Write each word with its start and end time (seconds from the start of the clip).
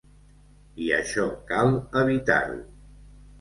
I 0.85 0.87
això 0.99 1.25
cal 1.51 1.69
evitar-ho. 2.03 2.59